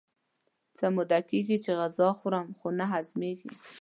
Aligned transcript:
څه 0.77 0.85
موده 0.95 1.19
کېږي 1.29 1.57
چې 1.63 1.71
غذا 1.79 2.09
خورم 2.19 2.47
خو 2.57 2.67
نه 2.79 2.85
هضمېږي. 2.93 3.51